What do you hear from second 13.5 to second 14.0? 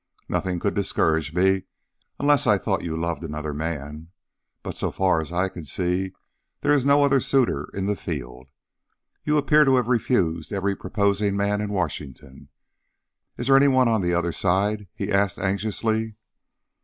any one